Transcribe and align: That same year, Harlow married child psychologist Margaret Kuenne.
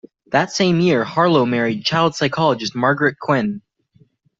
That 0.31 0.49
same 0.51 0.79
year, 0.79 1.03
Harlow 1.03 1.45
married 1.45 1.85
child 1.85 2.15
psychologist 2.15 2.73
Margaret 2.73 3.17
Kuenne. 3.21 3.61